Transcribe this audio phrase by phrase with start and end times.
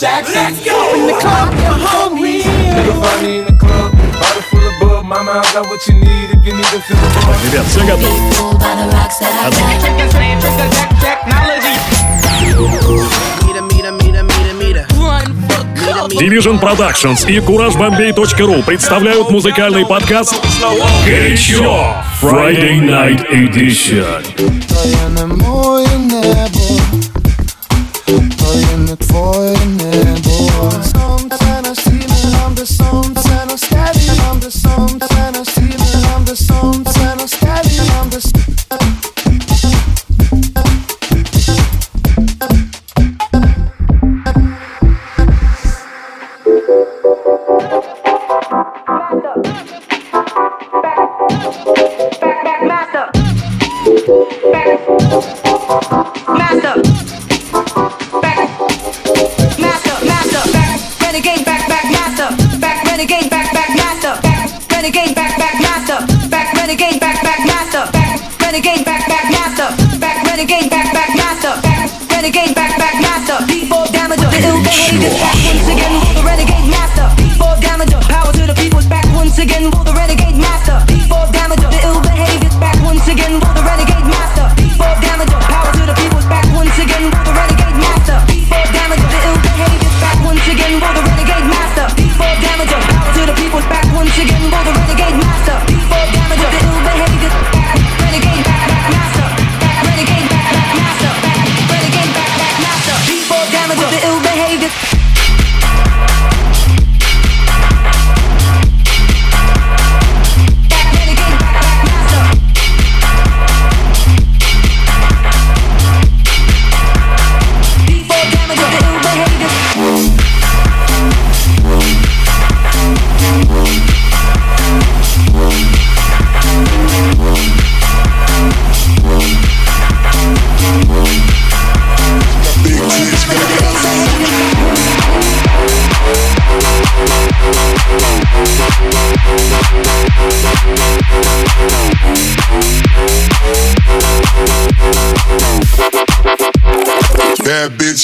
[0.00, 0.54] Jackson.
[0.56, 2.40] In the club, you're hungry.
[2.40, 3.92] Nigga, find me in the club.
[3.92, 5.04] Bottle full of bub.
[5.04, 7.36] My I got what you need if you need to feel the buzz.
[7.44, 8.08] Ребят, все готовы?
[11.00, 11.76] Technology.
[16.18, 20.34] Division Productions и CourageBombay.ru представляют музыкальный подкаст
[21.04, 24.22] «Горячо» Friday Night Edition.
[24.66, 26.80] Твоє небо,
[28.36, 31.09] твоє не твоє небо.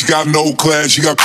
[0.06, 1.18] got no class, she got.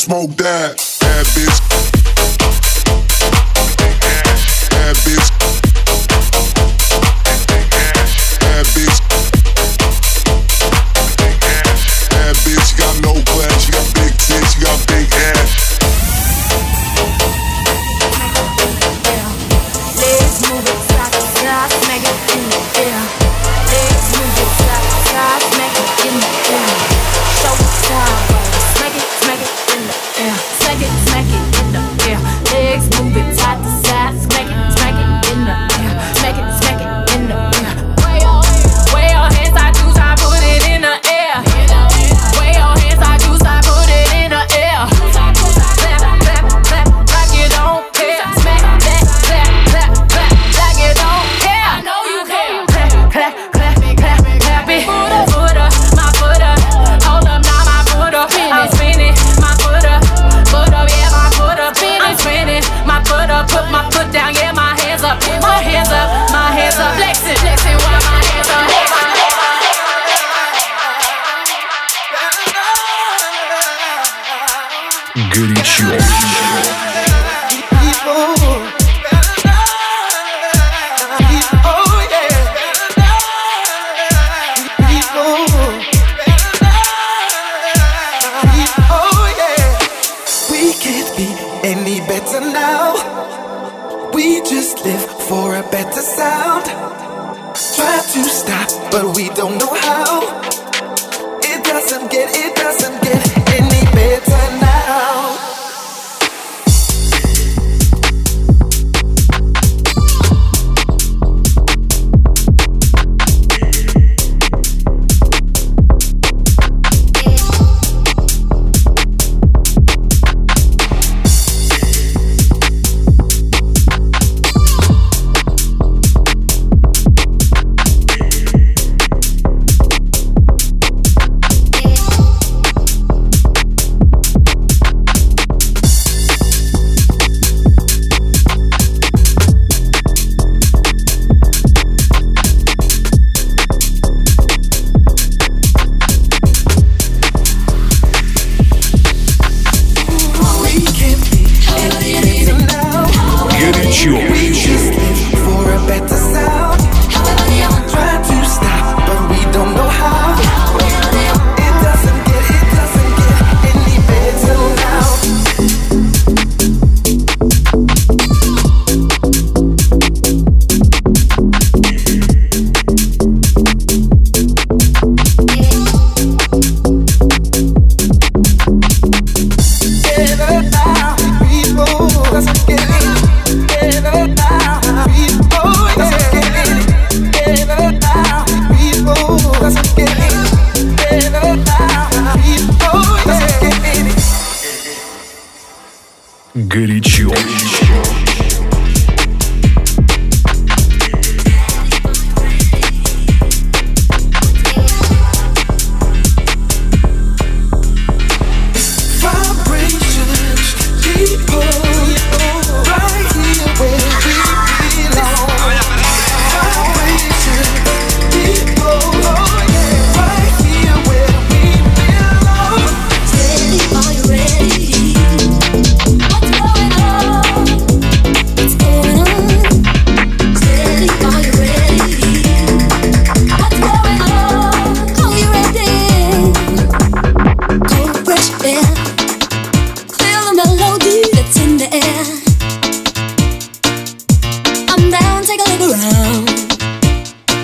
[0.00, 0.78] smoke that.
[1.00, 1.69] That bitch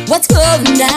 [0.08, 0.95] What's going down?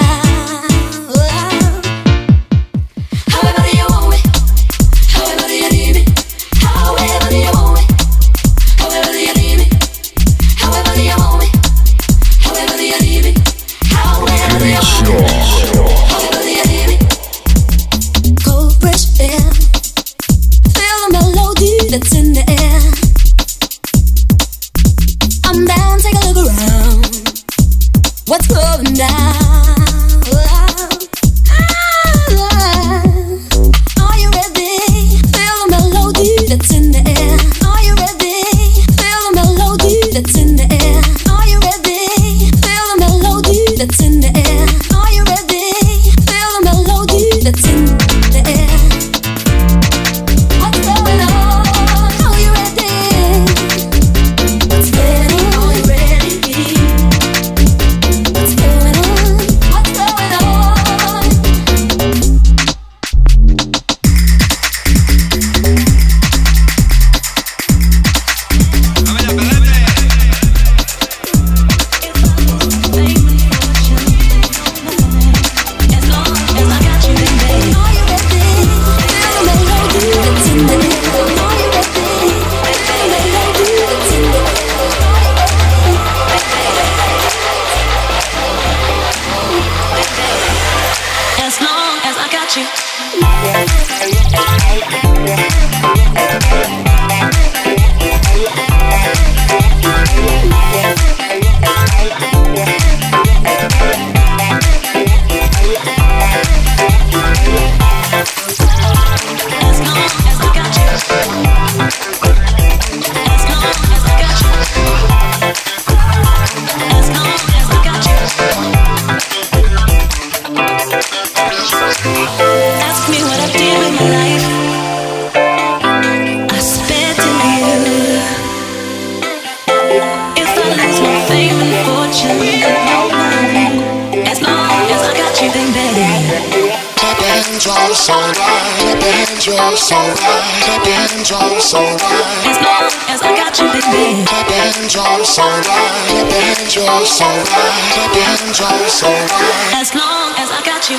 [149.76, 150.90] As long as I got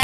[0.00, 0.03] you.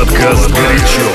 [0.00, 1.09] Подкаст «Горячо».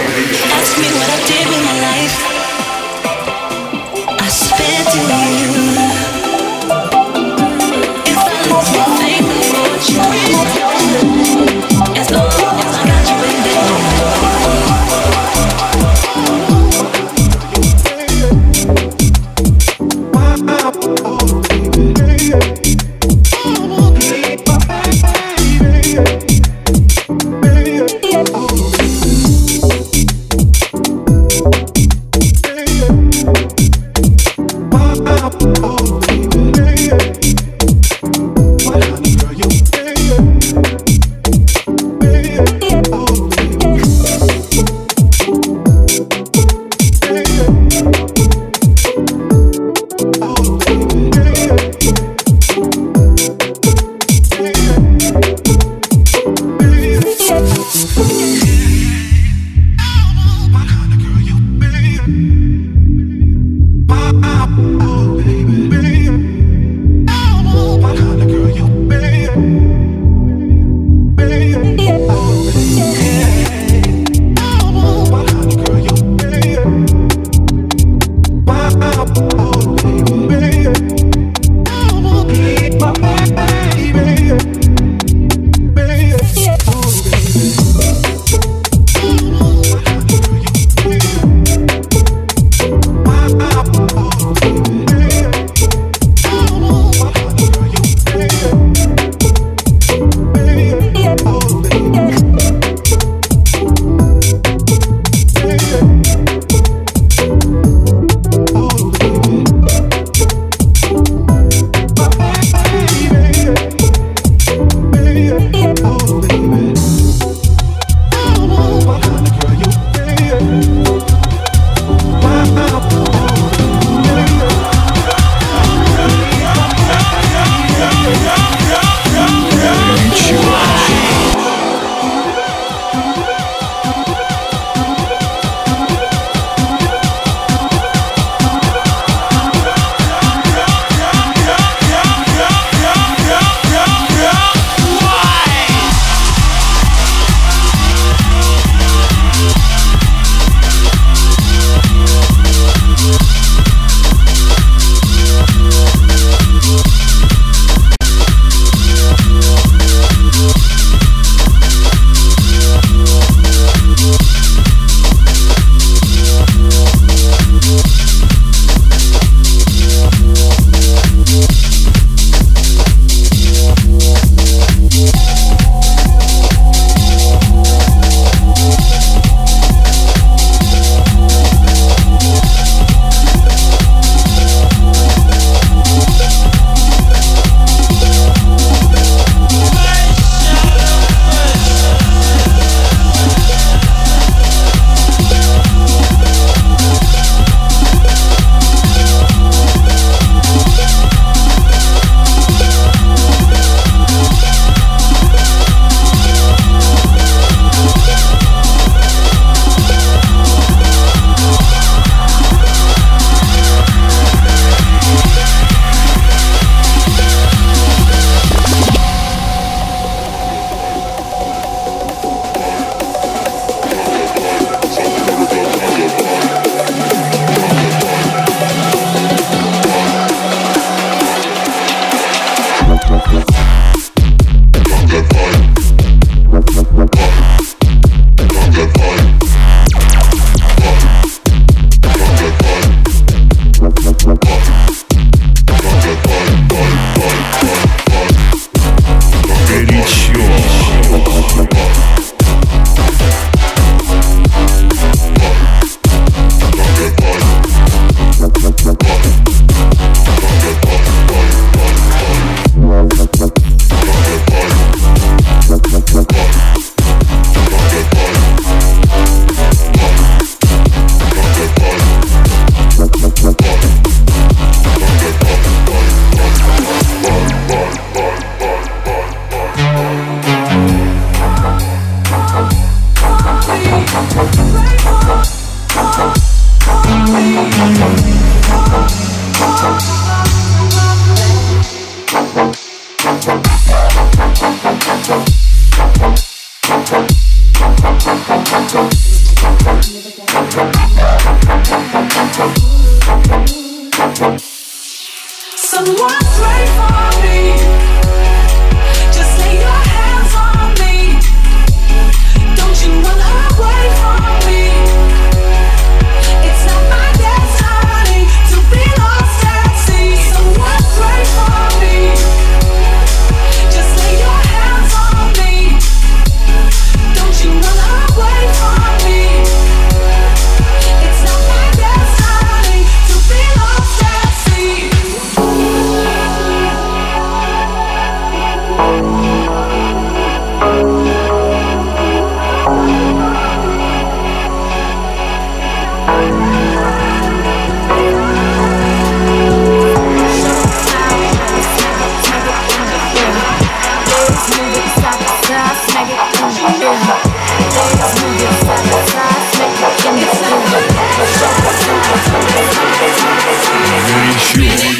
[364.77, 365.14] I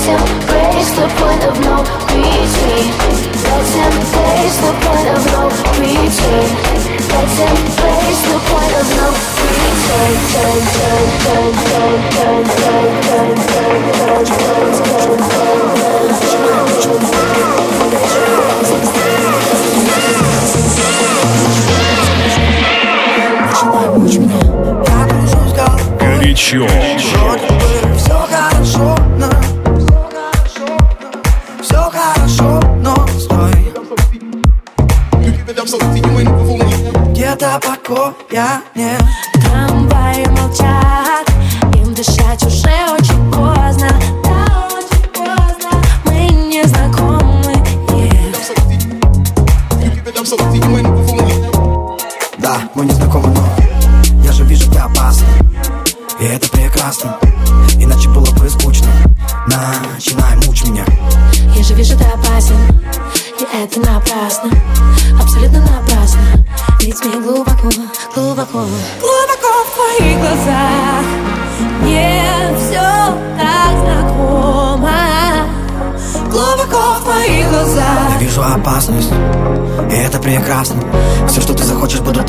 [0.00, 1.76] Letting praise the point of no
[2.08, 2.88] retreat
[3.44, 5.42] Letting praise the point of no
[5.76, 6.16] retreat
[7.12, 9.06] Letting praise the point of no
[9.44, 10.20] retreat
[25.98, 26.66] Горячо.
[37.90, 38.99] 过呀年。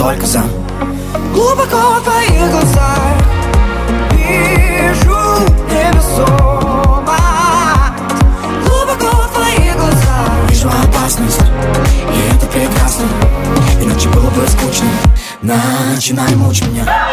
[0.02, 0.44] только за.
[1.32, 2.98] Глубоко в твоих глазах
[4.14, 5.16] Вижу
[5.70, 7.18] время сома
[8.66, 13.06] Глубоко в твоих глазах Вижу опасность, и это прекрасно.
[13.80, 14.88] Иначе было бы скучно.
[15.44, 17.11] Начинай мучить меня.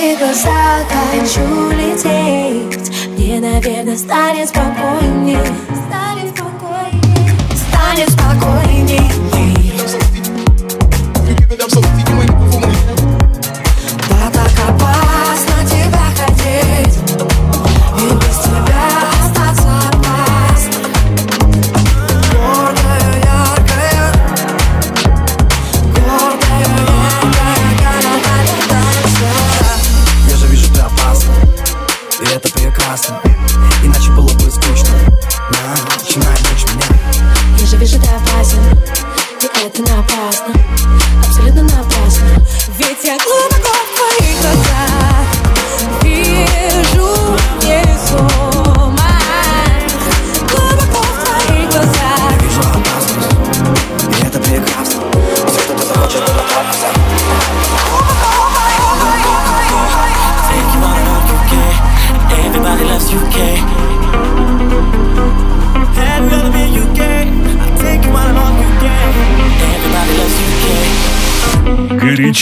[0.00, 2.90] твои глаза хочу лететь.
[3.08, 5.36] Мне, наверное, станет спокойней.
[5.88, 7.30] Станет спокойней.
[7.54, 9.19] Станет спокойней.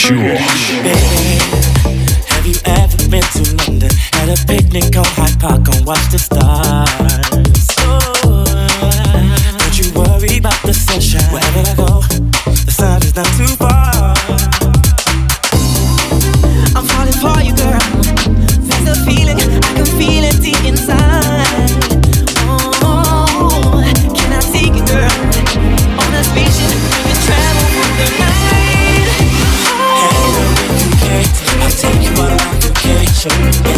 [0.09, 0.38] Jewel.
[33.29, 33.78] Vacation.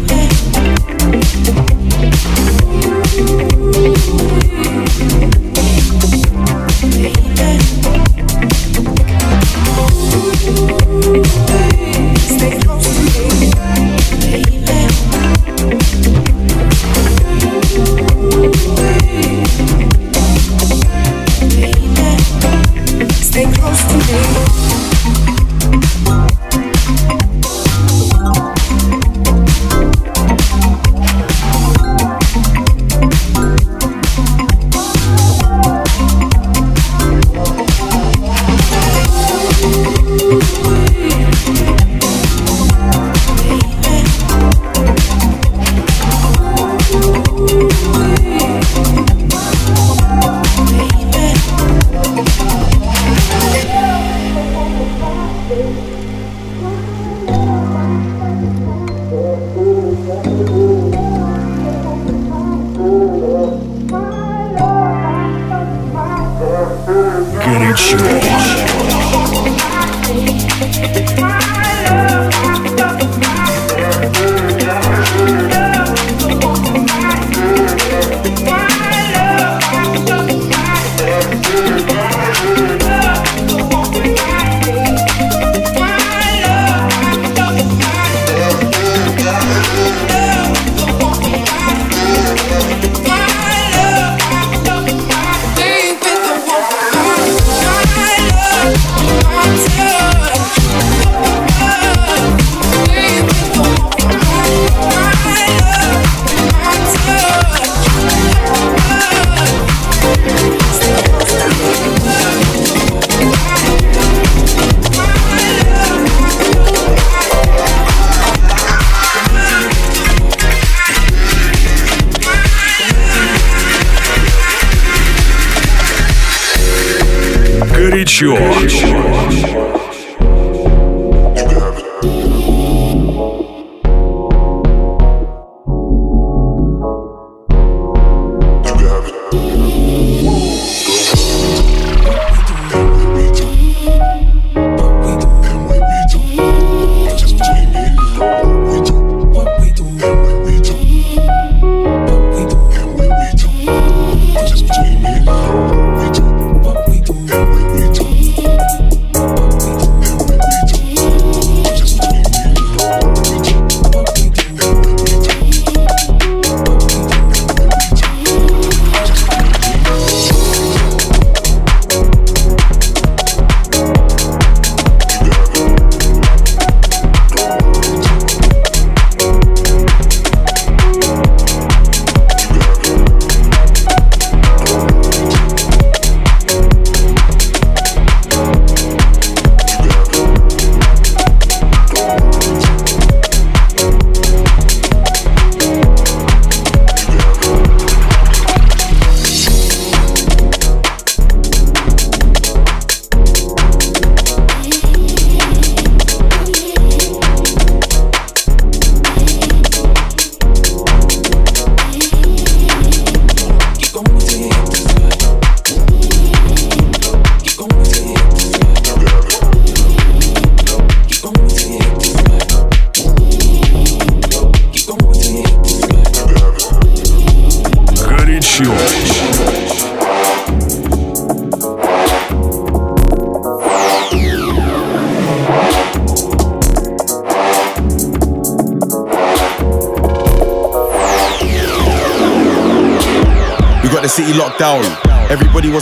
[3.21, 3.51] Stay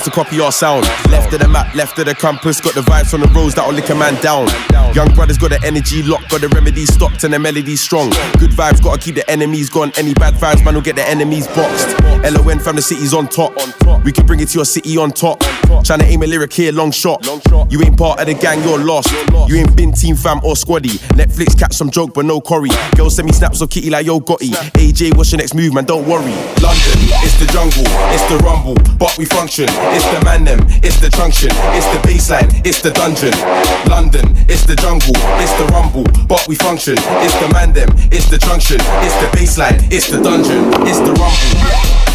[0.09, 0.85] to copy our sound.
[1.09, 2.59] Left of the map, left of the compass.
[2.61, 4.47] Got the vibes on the roads that'll lick a man down.
[4.93, 8.09] Young brothers got the energy locked, got the remedies stocked and the melodies strong.
[8.39, 9.91] Good vibes, gotta keep the enemies gone.
[9.97, 11.99] Any bad vibes, man, will get the enemies boxed.
[12.23, 13.53] LON from the city's on top.
[14.03, 15.41] We can bring it to your city on top.
[15.69, 17.25] Tryna aim a lyric here, long shot.
[17.69, 19.11] You ain't part of the gang, you're lost.
[19.49, 20.97] You ain't been team fam or squaddy.
[21.13, 22.69] Netflix catch some joke, but no Corey.
[22.95, 24.51] Girls send me snaps of Kitty like yo Gotti.
[24.77, 25.85] AJ, what's your next move, man?
[25.85, 26.33] Don't worry.
[26.61, 29.65] London, it's the jungle, it's the rumble, but we function.
[29.69, 33.33] It's the man them, it's the junction, it's the baseline, it's the dungeon.
[33.89, 36.95] London, it's the jungle, it's the rumble, but we function.
[36.97, 41.13] It's the man them, it's the junction, it's the baseline, it's the dungeon, it's the
[41.13, 42.08] rumble.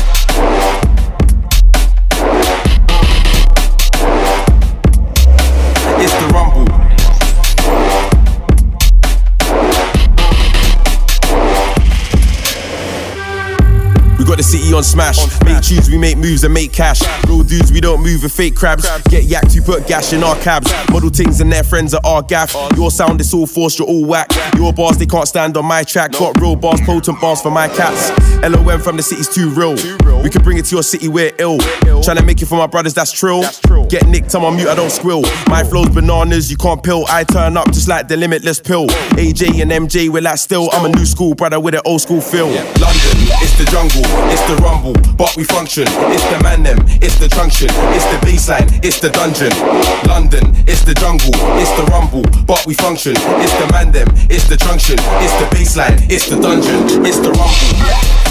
[14.35, 15.19] Got the city on smash.
[15.45, 17.03] Make tunes, we make moves and make cash.
[17.29, 18.83] Real dudes, we don't move with fake crabs.
[19.03, 20.73] Get yacked, we put gash in our cabs.
[20.91, 22.53] Model things and their friends are our gaff.
[22.75, 24.27] Your sound is all forced, you're all whack.
[24.57, 26.11] Your bars, they can't stand on my track.
[26.19, 28.11] Got real bars, potent bars for my cats.
[28.43, 29.77] LON from the city's too real.
[30.21, 31.59] We can bring it to your city, we're ill.
[31.59, 33.45] Tryna make it for my brothers, that's trill.
[33.89, 35.23] Get nicked, I'm on mute, I don't squill.
[35.47, 37.05] My flow's bananas, you can't pill.
[37.09, 38.89] I turn up just like the limitless pill.
[39.15, 40.71] AJ and MJ, we're like still.
[40.73, 42.49] I'm a new school brother with an old school feel.
[42.49, 45.85] London, it's the jungle, it's the rumble, but we function.
[46.15, 49.53] It's the man them, it's the junction, it's the baseline, it's the dungeon.
[50.09, 53.15] London, it's the jungle, it's the rumble, but we function.
[53.17, 57.31] It's the man them, it's the junction, it's the baseline, it's the dungeon, it's the
[57.33, 58.24] rumble.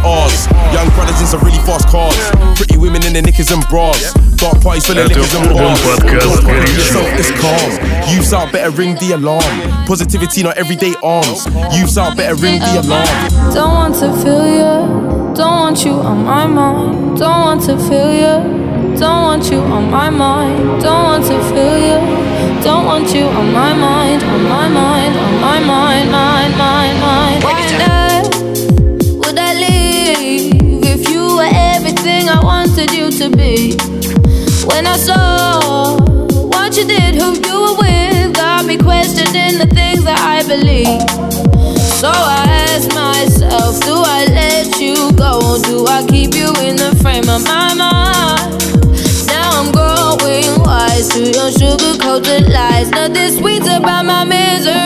[0.00, 2.16] Young brothers in some really fast cars.
[2.56, 4.12] Pretty women in their knickers and bras.
[4.36, 5.80] Dark parties full of liquors and bars.
[6.72, 7.70] Yourself, it's calm.
[8.08, 9.44] Youths out, better ring the alarm.
[9.86, 11.44] Positivity, not everyday arms.
[11.76, 13.52] Youths out, better ring the alarm.
[13.52, 15.34] Don't want to feel you.
[15.34, 17.18] Don't want you on my mind.
[17.18, 18.96] Don't want to feel you.
[18.98, 20.82] Don't want you on my mind.
[20.82, 22.62] Don't want to feel you.
[22.62, 24.22] Don't want you on my mind.
[24.22, 25.16] On my mind.
[25.16, 26.10] On my mind.
[26.10, 26.39] mind.
[33.20, 33.76] To be?
[34.64, 35.98] When I saw
[36.48, 41.02] what you did, who you were with, got me questioning the things that I believe.
[42.00, 45.60] So I ask myself, do I let you go?
[45.62, 48.56] Do I keep you in the frame of my mind?
[49.26, 52.88] Now I'm growing wise to your sugar coated lies.
[52.88, 54.79] Nothing sweet about my misery.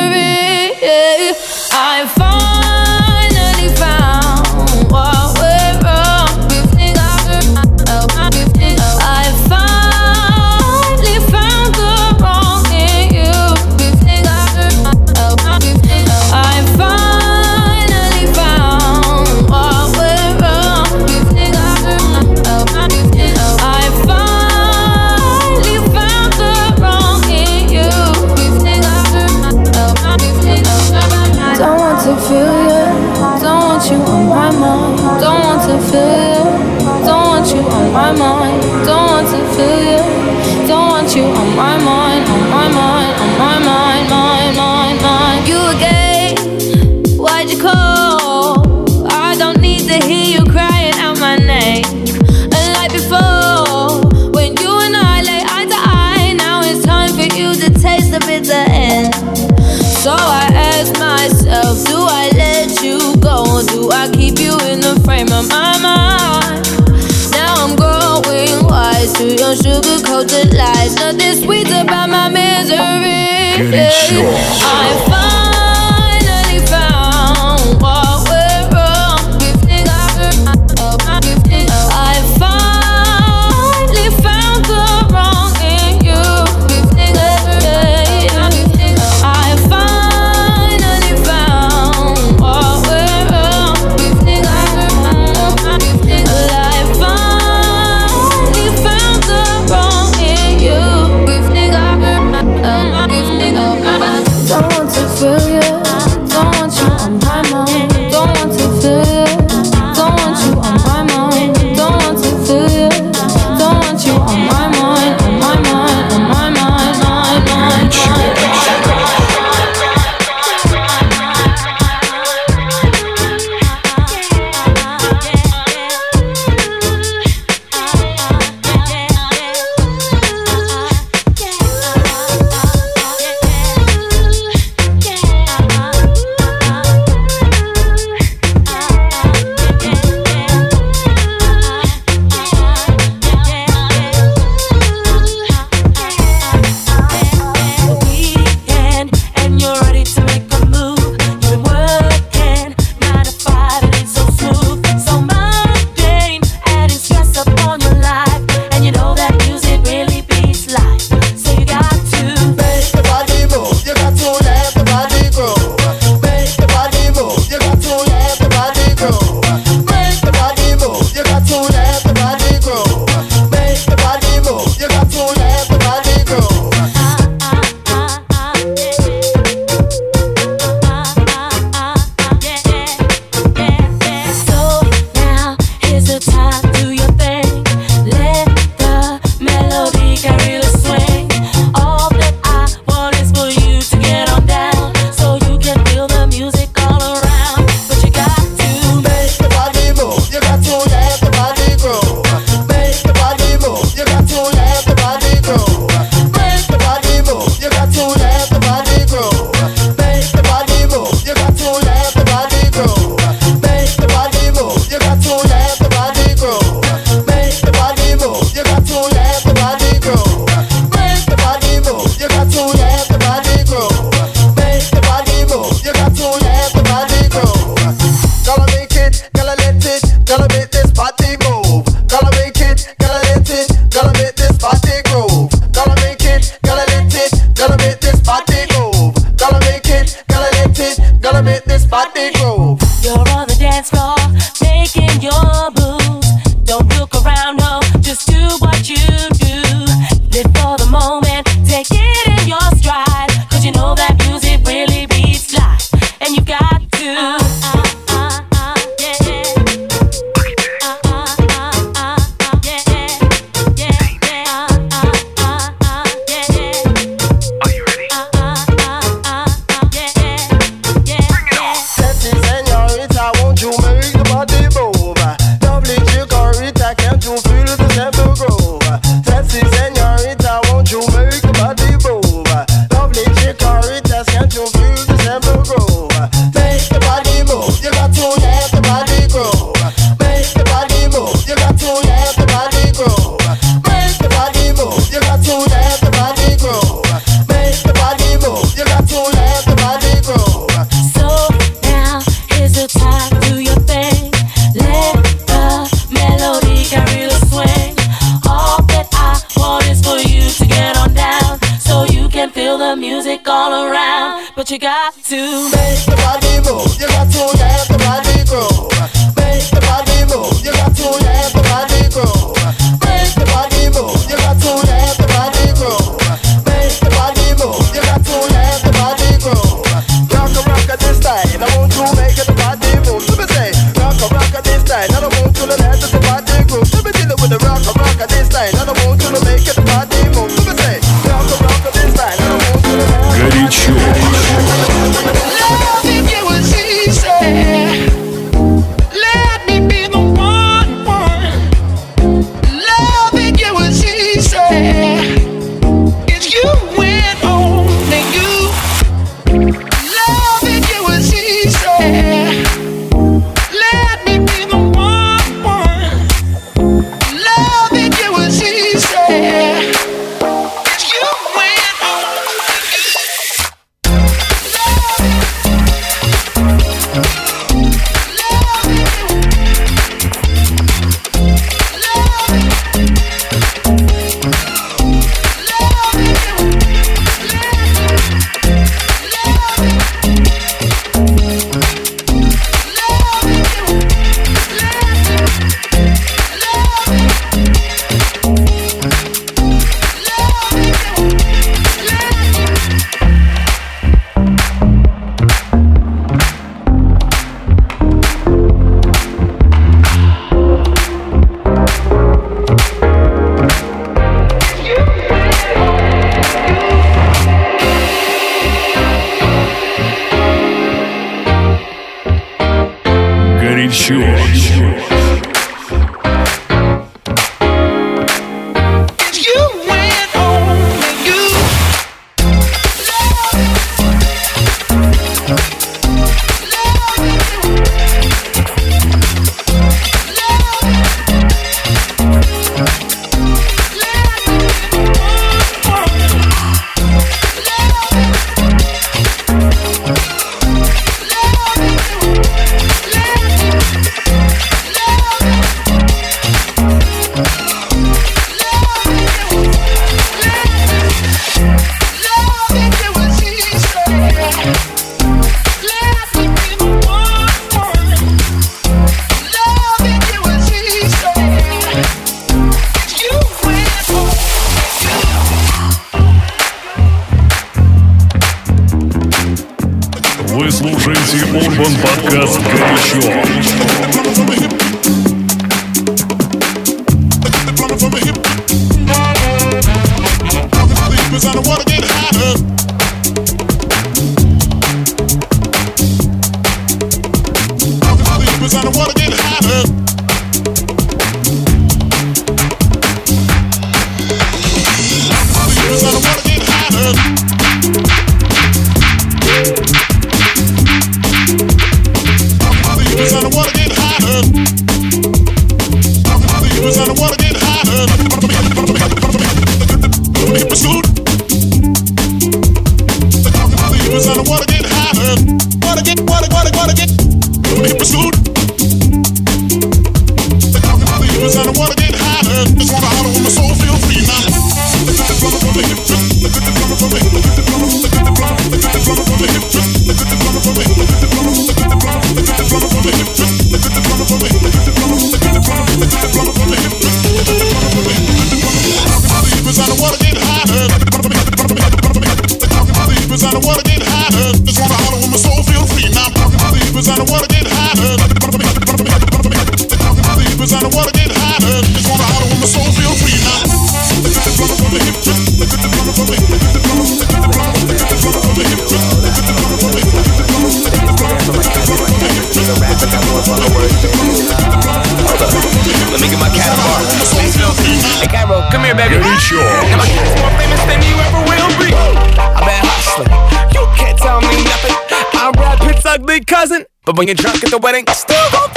[587.17, 588.74] When you're drunk at the wedding, still gon'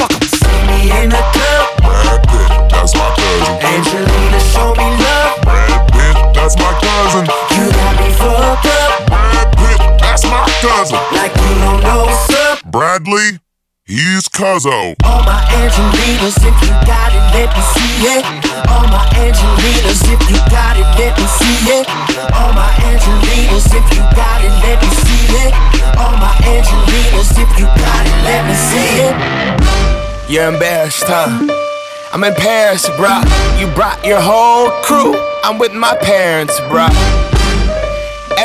[14.57, 18.25] he's All my Angelinas, if you got it, let me see it.
[18.69, 21.85] All my Angelinas, if you got it, let me see it.
[22.33, 25.53] All my Angelinas, if you got it, let me see it.
[25.97, 30.31] All my Angelinas, if you got it, let me see it.
[30.31, 31.29] You're embarrassed, huh?
[32.11, 33.23] I'm in Paris, bruh.
[33.59, 35.13] You brought your whole crew.
[35.43, 37.26] I'm with my parents, bruh.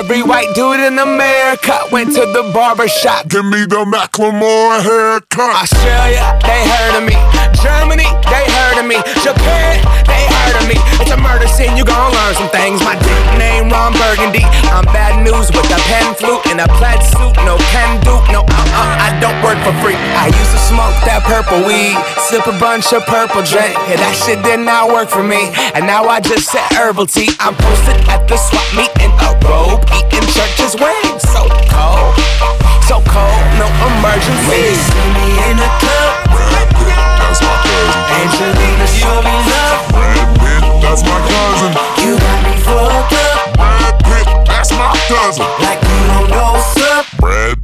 [0.03, 3.28] Every white dude in America went to the barber shop.
[3.28, 5.62] Give me the Macklemore haircut.
[5.62, 7.51] Australia, they heard of me.
[7.62, 8.98] Germany, they heard of me.
[9.22, 9.78] Japan,
[10.10, 10.74] they heard of me.
[10.98, 12.82] It's a murder scene, you gon' learn some things.
[12.82, 14.42] My dick name Ron Burgundy.
[14.74, 17.38] I'm bad news with a pen flute and a plaid suit.
[17.46, 19.06] No can do, no uh uh.
[19.06, 19.94] I don't work for free.
[20.18, 21.94] I used to smoke that purple weed,
[22.26, 23.78] sip a bunch of purple drink.
[23.86, 25.54] Yeah, that shit did not work for me.
[25.78, 27.30] And now I just set herbal tea.
[27.38, 31.22] I'm posted at the swap meet in a robe, eating church's wings.
[31.30, 32.10] So cold,
[32.90, 34.50] so cold, no emergency.
[34.50, 36.72] When you see me in the club.
[37.93, 39.80] Angelina, show me love.
[39.93, 41.72] Brad Pitt, that's my cousin.
[42.03, 43.57] You got me fucked up.
[43.57, 45.47] Brad Pitt, that's my cousin.
[45.61, 46.53] Like you don't know
[46.93, 47.07] up.
[47.18, 47.61] Brad,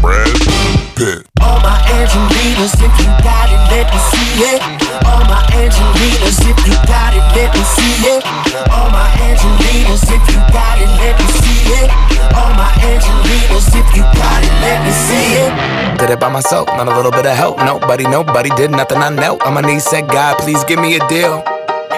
[0.00, 0.71] Brad
[1.02, 1.26] Pitt.
[1.42, 4.62] All my Angelinas, if you got it, let me see it.
[5.02, 8.22] All my Angelinas, if you got it, let me see it.
[8.70, 11.90] All my Angelinas, if you got it, let me see it.
[12.38, 15.98] All my Angelinas, if you got it, let me see it.
[15.98, 17.58] Did it by myself, not a little bit of help.
[17.58, 18.98] Nobody, nobody did nothing.
[18.98, 21.42] I knelt on my knees, said, God, please give me a deal.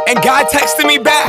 [0.08, 1.28] And God texted me back.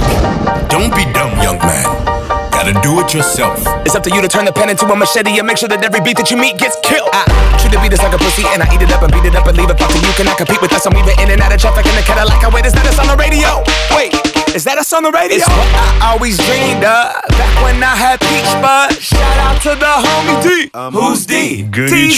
[0.70, 2.25] Don't be dumb, young man
[2.66, 3.62] to do it yourself.
[3.86, 5.86] It's up to you to turn the pen into a machete and make sure that
[5.86, 7.14] every beat that you meet gets killed.
[7.14, 7.30] I
[7.62, 9.38] treat the beat as like a pussy and I eat it up and beat it
[9.38, 10.10] up and leave it up to you.
[10.18, 10.86] Cannot compete with us.
[10.90, 12.42] I'm even in and out of traffic in the Cadillac.
[12.42, 13.62] I wait, is that us on the radio?
[13.94, 14.18] Wait,
[14.58, 15.38] is that us on the radio?
[15.38, 19.78] It's what I always dreamed of back when I had peach but Shout out to
[19.78, 20.74] the homie D.
[20.74, 21.62] Um, Who's D?
[21.70, 22.10] Good D.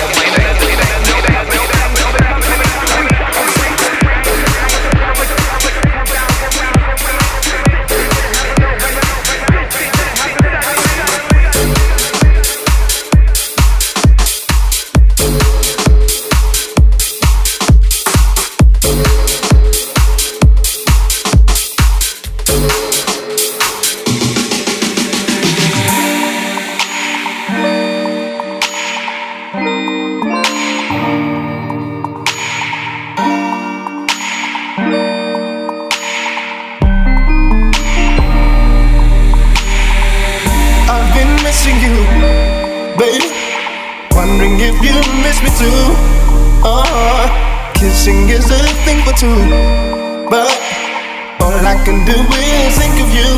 [51.91, 53.31] can do is think of you.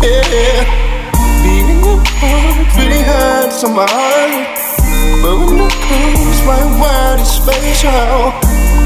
[0.00, 0.64] Yeah,
[1.44, 1.82] being
[2.16, 4.48] heart really hurts on my heart.
[5.22, 8.32] But when it comes, my world is spatial.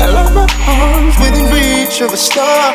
[0.03, 2.75] I love my arms within reach of a star.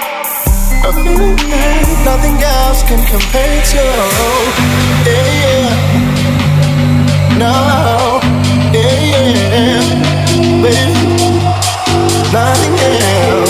[0.87, 3.83] A feeling that nothing else can compare to.
[5.07, 5.69] Yeah, yeah.
[7.41, 7.55] No,
[8.71, 9.83] yeah, yeah.
[10.63, 11.19] Baby,
[12.31, 13.48] nothing else.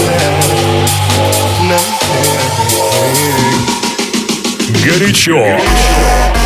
[4.85, 5.35] горячо.
[5.35, 6.38] горячо.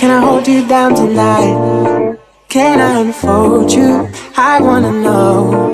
[0.00, 2.16] Can I hold you down tonight?
[2.48, 4.08] Can I unfold you?
[4.36, 5.70] I wanna know.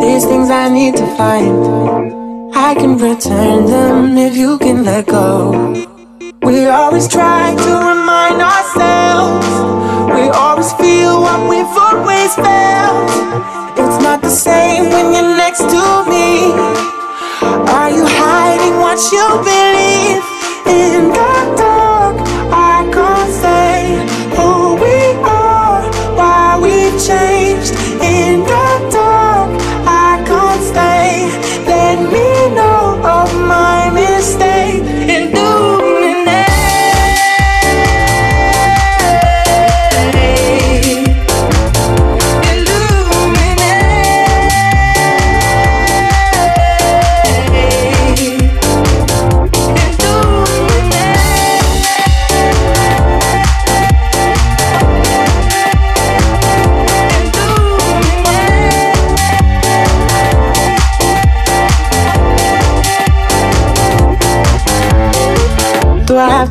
[0.00, 2.54] These things I need to find.
[2.54, 5.97] I can return them if you can let go.
[6.42, 9.46] We always try to remind ourselves.
[10.14, 13.10] We always feel what we've always felt.
[13.76, 16.52] It's not the same when you're next to me.
[17.42, 20.22] Are you hiding what you believe
[20.66, 21.67] in the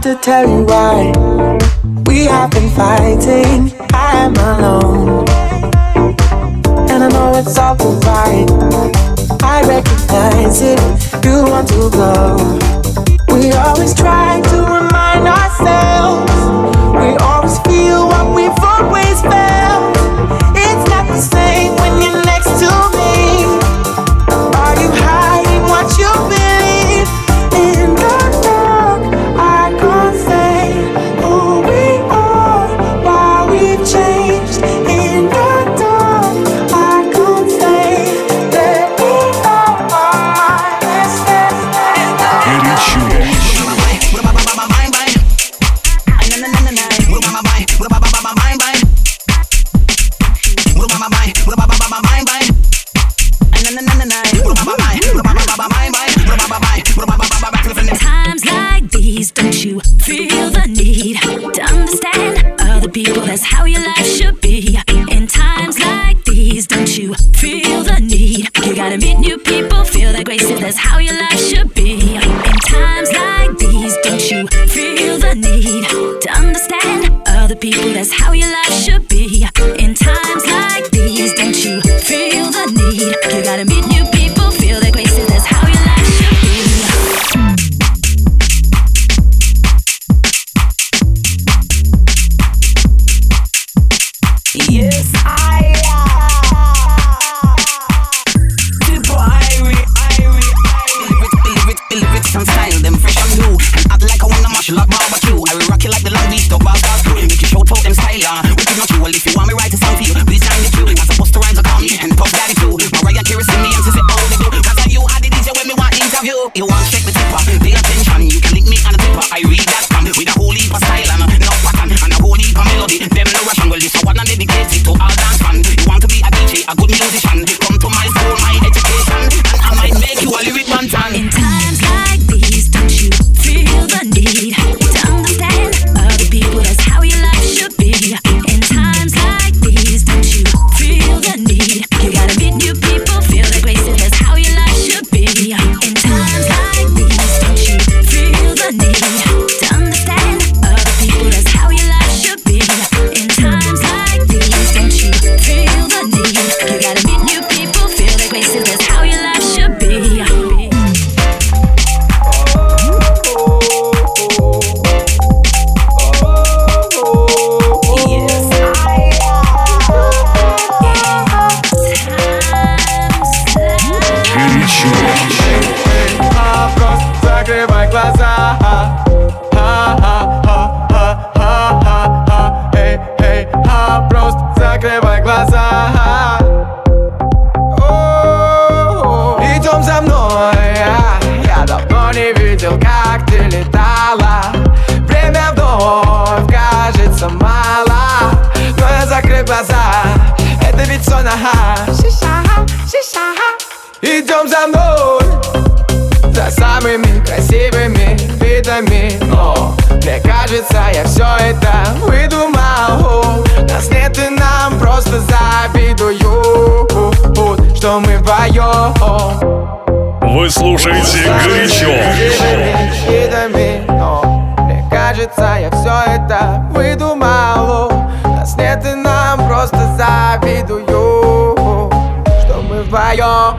[0.07, 1.11] to tell you why?
[2.05, 3.73] We have been fighting.
[3.91, 5.27] I am alone.
[6.89, 8.47] And I know it's all right.
[9.43, 10.79] I recognize it.
[11.25, 12.37] You want to go.
[13.33, 16.46] We always try to remind ourselves.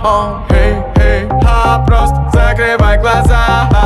[0.03, 3.78] home Hey, hey, ha, просто закрывай глаза.